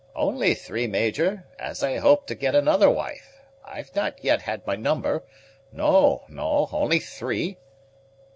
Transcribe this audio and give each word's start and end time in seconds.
"Only 0.15 0.55
three, 0.55 0.87
Major, 0.87 1.45
as 1.59 1.83
I 1.83 1.97
hope 1.97 2.25
to 2.25 2.33
get 2.33 2.55
another 2.55 2.89
wife. 2.89 3.39
I've 3.63 3.93
not 3.95 4.23
yet 4.23 4.41
had 4.41 4.65
my 4.65 4.75
number: 4.75 5.23
no, 5.71 6.23
no; 6.27 6.67
only 6.71 6.97
three." 6.97 7.59